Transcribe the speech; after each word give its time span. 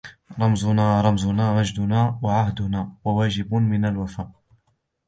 رَمْــــــزُنا 0.41 0.87
رَمْــــــزُنا 1.05 1.45
مَـجدُنا 1.55 2.01
وعـهدُنا 2.23 2.81
وواجـبٌ 3.05 3.51
منَ 3.71 3.83
الوَفا 3.89 4.23